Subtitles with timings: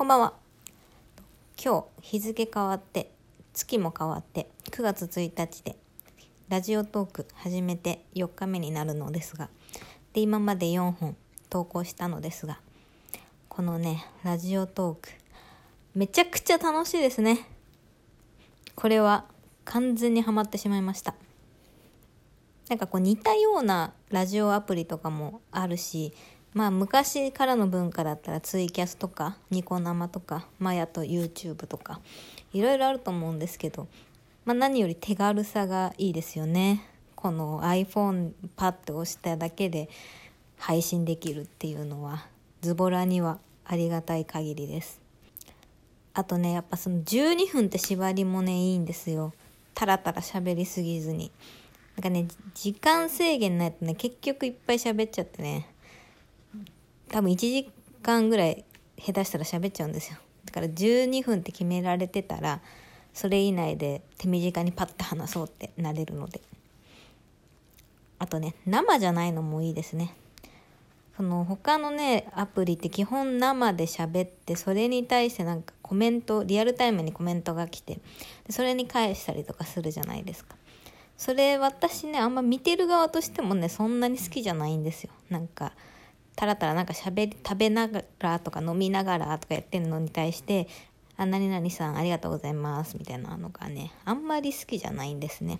[0.00, 0.32] こんばんは。
[1.62, 3.10] 今日日付変わって
[3.52, 5.76] 月も変わって9月1日で
[6.48, 9.50] ラジオトーク始めて4日目になるのですが
[10.14, 11.16] で今まで4本
[11.50, 12.60] 投稿したのですが
[13.50, 15.10] このねラジオトーク
[15.94, 17.46] めちゃくちゃ楽しいですね。
[18.76, 19.26] これは
[19.66, 21.14] 完全にハマってしまいました。
[22.70, 26.14] なんかこう似たようなラジオアプリとかもあるし
[26.52, 32.00] まあ昔からの文化だったらツイキャスとかニコ生とかマヤと YouTube とか
[32.52, 33.86] いろいろあると思うんですけど、
[34.44, 36.84] まあ、何より手軽さがいいですよね。
[37.14, 39.88] この iPhone パッと押しただけで
[40.56, 42.26] 配信できるっていうのは
[42.62, 45.00] ズボラにはありがたい限りです。
[46.14, 49.32] あとねやっぱその12分って縛りもねいいんですよ。
[49.74, 51.30] タラタラ喋りすぎずに。
[51.96, 55.69] なんかね時間制限ないとね結局いっぱい喋っちゃってね。
[57.10, 57.70] 多分1時
[58.02, 58.64] 間ぐらい
[58.98, 60.18] 下手したら喋っちゃうんですよ。
[60.46, 62.60] だから12分って決められてたら
[63.12, 66.40] それ以内で手短にパッて話そうってなれるので。
[68.18, 70.14] あとね生じゃないのもいいですね。
[71.16, 77.98] その他のねアプリって基本生で喋ってそれに対してなんかコメントリアルタイムにコメントが来て
[78.48, 80.54] それに返したりとかするじゃないですか。
[81.16, 85.10] それ私ねあんま見てる側としてもねそんなに好きじゃないんですよ。
[85.30, 85.72] なんか
[86.40, 90.68] たらたらなんか喋り食べながらとか飲みながらとかやってるのに対して
[91.18, 95.58] 「あ何々さんありがとうございます」みたいなのがねあんまり好きじゃないんですね。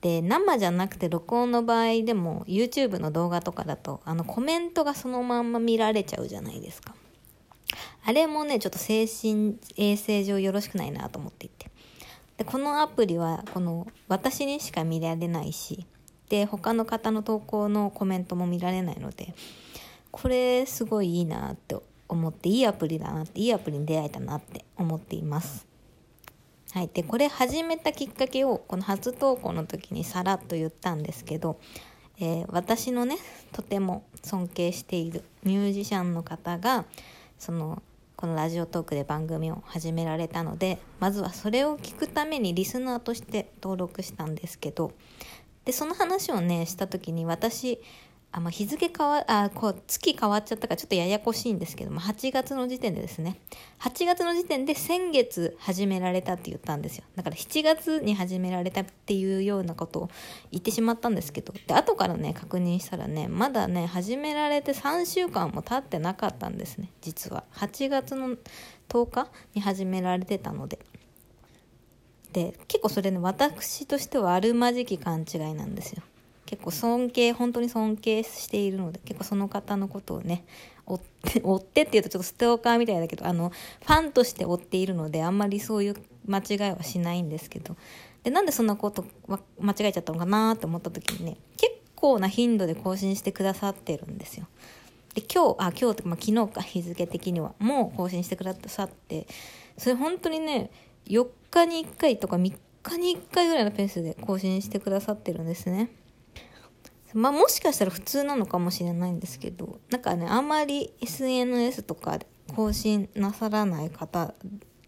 [0.00, 6.94] で生じゃなくて録音の場合でも YouTube の動画とかだとあのコメントがそのまんま見られちゃうじゃないですか。
[8.06, 11.70] あれもねちょっと精神衛生上よろしくないなと思っていて。
[12.38, 15.86] でこのアプリはこの私にしか見られないし
[16.30, 19.34] で他の方の投稿のコメントも見られないので
[20.14, 21.76] これすごいいいなって
[22.08, 25.66] 思っていいアプリだなっていいアプリに出会えたなって思っています。
[26.70, 31.58] はい、でこれ始めたきっかけをこの初投稿の時にさらっと言ったんですけど、
[32.20, 33.16] えー、私のね
[33.52, 36.84] とても尊敬しているミュージシャンの方が
[37.36, 37.82] その
[38.14, 44.92] このラジオトークで番組を始められたのでまずはそれを聞くためにリスナーとして登録したんですけど
[45.64, 47.80] でその話をねした時に私
[48.36, 53.38] あまあ、日付変わあこう月変わっちゃったからちょっとややこしいんですけども8月の時点でですね。
[53.78, 57.04] 8月の時点で先月始められたって言ったんですよ。
[57.14, 60.10] だから7月に始められたっていうようなことを
[60.50, 61.54] 言ってしまったんですけど。
[61.68, 66.90] で後からね確認したらねまだね始められて3週間も経ってなかったんですね。
[67.02, 67.44] 実は。
[67.52, 68.30] 8月の
[68.88, 70.80] 10日に始められてたので。
[72.32, 76.02] で結構それね私としてはあるまじき勘違いなんですよ。
[76.54, 80.44] 結構尊敬本当に尊敬しているので結構その方のことをね
[80.86, 87.76] 追って 追ってっていうとちょっとストーカーみたいだけどあのファンとして追っているのであんまりそういう間違いはしないんですけど
[88.22, 89.04] でなんでそんなこと
[89.58, 94.46] 間違えちゃったのかなって思った時にね結構な頻度で更新してくださってるんですよ。
[95.14, 99.26] で今日あ今日とか、まあ、昨日か日付的にはもう更新してくださって
[99.76, 100.70] それ本当にね
[101.06, 102.52] 4日に1回とか3
[102.84, 105.90] 日に1回ぐらいのペースで更新してくださってるんですね。
[107.14, 114.34] まあもしかしたら普通なのかもしれないんですけどなんかねあんまり SNS とかで更新なさらない方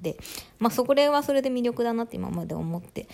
[0.01, 0.19] で
[0.59, 3.09] まあそれはそれで魅力だなって今まで思って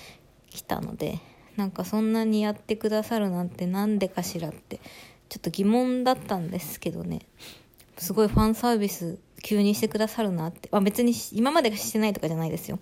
[0.50, 1.20] きたので
[1.56, 4.80] なんかそんなにやってくださるなんてなんでかしらって
[5.28, 7.20] ちょっと疑問だったんですけどね。
[7.98, 12.78] すごいファンサービス急にしてくださるなって、まあ、別に今までしてないとかじゃないですよ。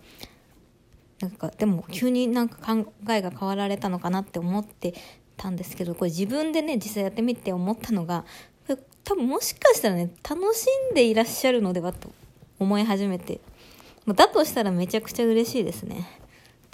[1.20, 4.94] なんかでも急になんか考えが変わられたのかなって思って
[5.40, 8.26] たんですけどこれ自分でね実際やってみて思ったのが
[9.04, 12.12] 多分もしかしたらね楽しんでいらっしゃるのではと
[12.58, 13.40] 思い始めて
[14.06, 16.06] だとしたらめちゃくちゃ嬉しいですね。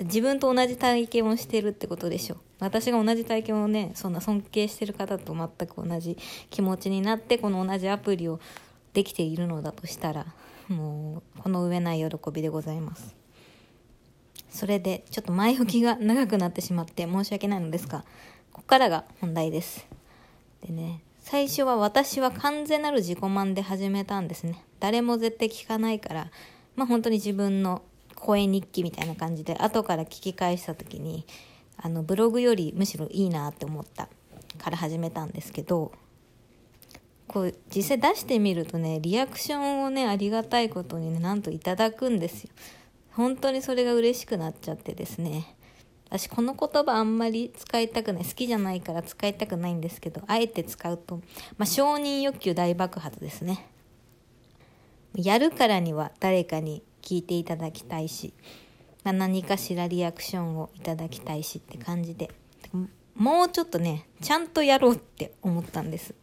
[0.01, 6.19] 自分と同じ体験をしてるってことでしょ私が同じ体験をねそんな尊敬してる方と全く同じ
[6.51, 8.39] 気持ちになってこの同じアプリを
[8.93, 10.27] できているのだとしたら
[10.69, 13.17] もうこの上ない喜びでございます。
[14.51, 18.05] それでちょっと前置きが長くなってしまって申し訳ないのですが
[18.57, 19.87] ここからが本題です。
[20.67, 24.65] でね、最初は私は完全なる自己満で始めたんですね。
[24.81, 26.31] 誰も絶対聞かないから、
[26.75, 27.83] まあ本当に自分の
[28.15, 31.27] 声日記みたいな感じで、後から聞き返した時に、
[31.77, 34.09] あの、ブログよりむしろいいなって思った
[34.57, 35.93] から始めたんですけど、
[37.29, 42.51] こう、実際出してみるとね、リアクションをね、ありがたいことにね、なんといただくんですよ。
[43.13, 45.56] 本当にそれが嬉しくなっちゃってですね。
[46.09, 51.17] 私この言葉あんまり使いたくない好きじゃないから使いたくないんですけどあえて使うと、
[51.59, 53.67] まあ、承認欲求大爆発ですね。
[55.15, 58.35] やるからには誰かに聞いていただきたいし、
[59.03, 62.31] ま、何かしらリアクションをいただきたいしって感じで
[63.15, 66.15] もうちょっとねちゃんとやろうって思ったんです。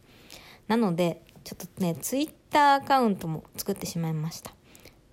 [0.68, 4.52] なのでちょっとねツイッターアカウントも作ってしまいました。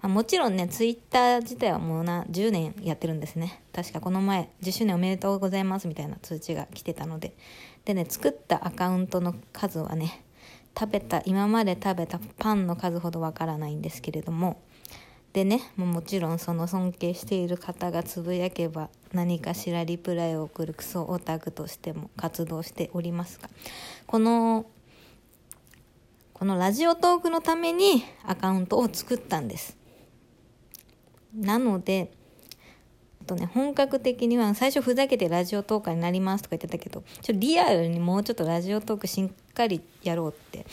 [0.04, 3.62] あもちろんねツイッター自体はもうな10年やってるんですね。
[3.72, 7.36] 確かこの前10周年おめでとうございますみたいな通知が来てたので。
[7.86, 10.24] でね作ったアカウントの数はね
[10.80, 14.62] 食べた今まで食べたパンの数ほどわからないんですけれども。
[15.34, 23.50] でねももちろんその尊敬している方がつぶやけば何かしらリプライを送るクソオタクとしても活動しておりますが。
[24.08, 24.66] この
[26.34, 29.78] このラジオトークのためにアカウントを作ったんです。
[31.36, 32.12] なので
[33.32, 40.66] とね本格的には最初ふざけてラジオトーカーになりますとか言ってたけどちょリアルにもうちょっとラジオトークしっかりやろうって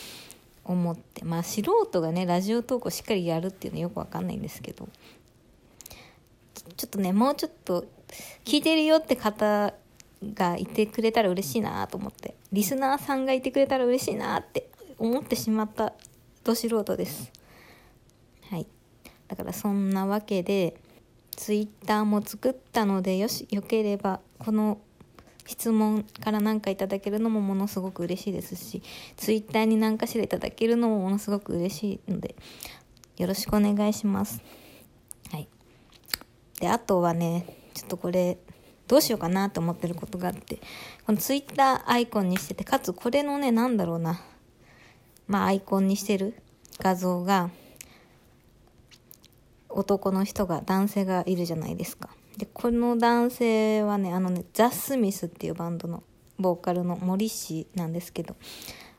[0.65, 4.89] 思ってまあ素人がねラジオトークをしっかりやるっていうのはよくわかんないんですけど
[6.77, 7.87] ちょっとねもうちょっと
[8.45, 9.73] 聞いてるよって方
[10.35, 14.69] がいてくれたら嬉しいなと思ってリスナーさんがいてくれたら嬉しいなって
[14.99, 15.93] 思ってしまった
[16.45, 17.38] ど素人です。
[19.29, 20.77] だからそんなわけで
[21.37, 24.79] ツイッターも作ったのでよしよければこの
[25.47, 28.83] 質問から何かいただけるのもものすごく嬉しいですし
[29.17, 32.35] ツイッターに何かしらいただけるのもものすごく嬉しいので
[33.17, 34.41] よろしくお願いします。
[35.33, 35.49] はい。
[36.61, 38.39] であとはねちょっとこれ
[38.87, 40.61] どうしようかなと思ってることがあって
[41.07, 44.21] このツイッターアイコンにしててかつこれのね何だろうな
[45.27, 46.35] まあアイコンにしてる
[46.79, 47.51] 画像が
[49.79, 52.11] 男の人が男性がいるじゃないですか。
[52.37, 56.03] でこの男性はねあのねザ・スミスっていうバンドの
[56.39, 58.37] ボーカルの森氏なんですけど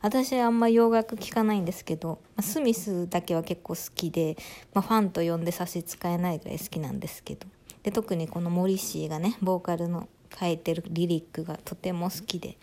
[0.01, 4.37] 私はあんま洋楽聴かないんですけど、ま、スミスだけは結構好きで、
[4.73, 7.45] まあ、ファンと呼んで差し支えないぐらい好きなんですけど。
[7.83, 12.57] で特にこの森氏がねボーカルの書いてるリリックがとても好きで。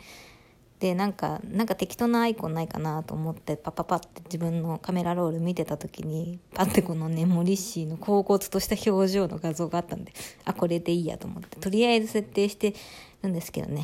[0.81, 10.13] でなんかなんか適当なアイコンないかなと思ってパパパって自分のカメラロール見てた時にパッてこのね森氏の恍惚とした表情の画像があったんで
[10.45, 12.75] あこれでいいやと思ってとりあえず設定して
[13.23, 13.83] るんですけどね。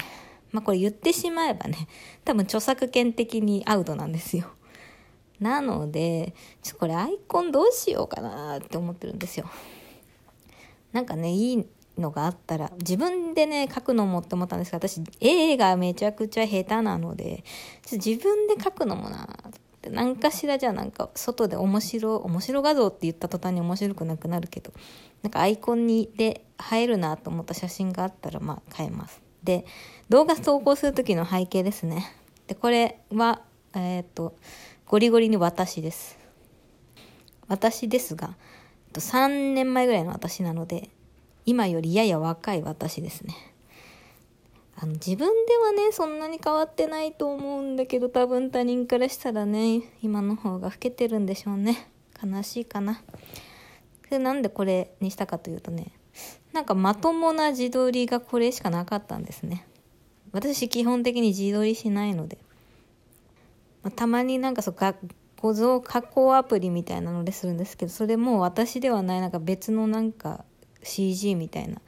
[0.50, 1.89] まあこれ言ってしまえばね
[2.27, 4.50] 多分著作権的にアウトなんですよ。
[5.41, 9.49] なのでちょっとこれアイコンどうしようかなって思ってるんですよ。
[10.93, 11.67] なんかねいい
[11.99, 17.44] のがあったら自分でね書くのもって思ったんですが私絵がめちゃくちゃ下手なので
[17.91, 19.53] 自分で書くのもなっ
[19.83, 24.73] て何かしらじゃあなんか外で面白面白画像って言った途端に面白くなくなるけど
[25.23, 29.21] なんかアイコンにで映えるなと思った写真があったらまあ変えます。
[29.43, 29.65] で
[30.09, 32.15] 動画投稿する時の背景ですね。
[32.47, 33.43] でこれは
[33.75, 34.37] えっ、と
[34.87, 36.19] ゴリゴリに私です。
[37.49, 38.37] 私ですが
[38.94, 40.91] 3年前ぐらいの私なので
[41.44, 43.35] 今よりやや若い私ですね。
[44.77, 51.89] あの自分ではねそんなに変わってないと思うんだけど多分他人からしたらね今の方が老けてるんでしょうね。
[52.23, 53.03] 悲しいかな。
[54.11, 55.93] でなんでこれにしたかというとね
[56.53, 59.67] なんかまともな自撮りがこれしかなかったんですね。
[60.33, 62.39] 私基本的に自撮りしないので、
[63.83, 64.94] まあ、たまになんかそう画
[65.55, 70.44] 像加工アプリみたいなのでするんですけどそれも私ではないなんか別のなんか
[70.82, 71.81] CG みたいな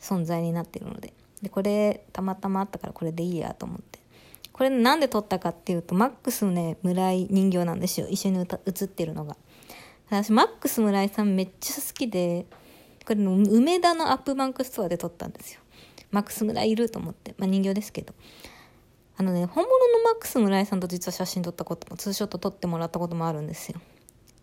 [0.00, 1.12] 存在になってるので。
[1.42, 3.98] でこれたまたまあったからこれでいいやと思って。
[4.52, 8.08] これなんで撮ったかっていうとマックスね村井人形なんですよ。
[8.08, 9.36] 一緒に写ってるのが。
[10.10, 12.46] 私マックス村井さんめっちゃ好きで
[13.06, 15.60] これの梅田の AppBank Store で撮ったんですよ。
[16.10, 18.14] マックス村井いると思って、まあ、人形ですけど。
[19.20, 23.80] あのね本物のマックス村井さんと実は写真撮ったこともツーショット撮ってもらったこともあるんですよ。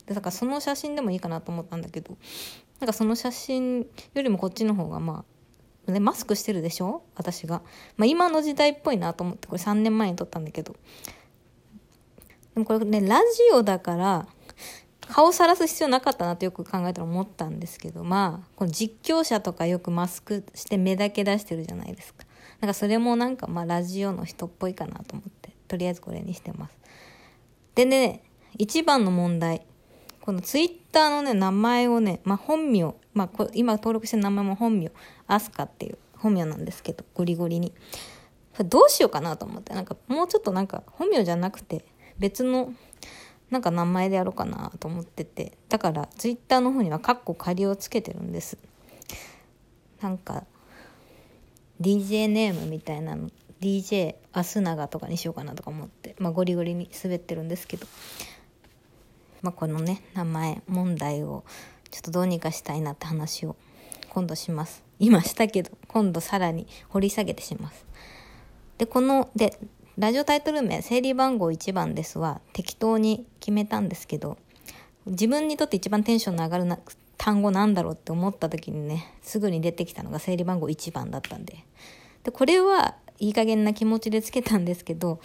[0.05, 2.17] でだからその写真でもいいかなと思ったんだけど
[2.79, 3.85] なんかその写真よ
[4.21, 5.23] りもこっちの方がま
[5.87, 7.03] あ、ね、マスクしてるでしょ？
[7.15, 7.61] 私が。
[7.97, 10.75] まあ今の時代っぽいなと思ってこれ3年前に撮ったんだけど。
[12.53, 14.27] でもこれね、ラジオだから、
[15.07, 22.25] 顔さらす必要なかったなってよく考えたら思ったんですけど、まあ、この実況者とかよくマスクして目だけ出してるじゃないですか。
[22.61, 26.77] なんかそれもなんかまあラジオの人っぽいかなと思って、とりあえずこれにしてます。
[27.75, 28.23] でね、
[28.57, 29.65] 一番の問題。
[30.25, 34.91] このツイッターのね、名前をね、まあ、本名、まあ、今登録してる名前も本名、
[35.27, 37.73] アスカっていう本名なんですけど、ゴリゴリに。
[38.65, 41.85] どうしようかなと思って、なんかもうちょっとなんか本名じゃなくて、
[42.17, 42.73] 別の
[43.51, 48.57] なんか名前でやろうかなと思ってて、だからツイッターの方にはカッコ仮をつけてるんです。
[50.01, 50.45] なんか、
[51.79, 53.29] DJ ネームみたいなの、
[53.61, 57.85] DJ アスナガとかにしようかなとか思って、まあゴリゴリに滑ってるんですけど、
[59.45, 61.43] まあ、このね名前問題を
[61.91, 63.55] ちょっとどうにかしたいなって話を
[64.09, 64.83] 今度します。
[64.97, 67.85] 今したけど今度さらに掘り下げてします。
[68.79, 69.59] でこので
[69.99, 74.39] ラジオタイトル名「整理番号1番です」は適当に決めたんですけど
[75.05, 76.79] 自分にとって一番テンションの上がるな
[77.17, 81.63] 単語なんだろうって思った時にねすぐに出てきたのが整理番号1番だったんで。
[82.23, 85.19] でこれはいい加減な気持ちでつけたんですけど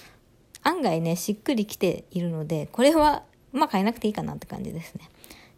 [0.63, 5.09] 案外ねしっくりきているのでこれはまあ変えなくていいかなって感じですね。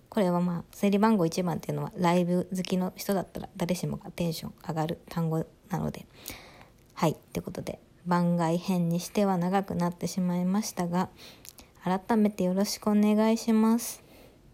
[0.09, 6.07] これはまあ整理番号1番っていうのはライブ好きの人だったら誰しもがテンション上がる単語なので。
[6.95, 11.09] はいということで番外編にしては長くなってしまいましたが
[11.83, 14.03] 改めてよろしくお願いします。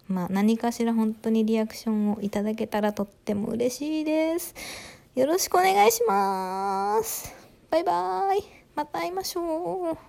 [0.06, 4.54] まあ何かしら本当にリアクションをいただけたらとっても嬉しいです。
[5.14, 7.34] よろしくお願いします。
[7.70, 8.44] バイバーイ。
[8.74, 10.07] また会いましょう。